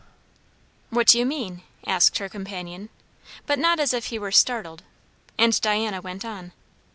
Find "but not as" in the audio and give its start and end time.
3.45-3.93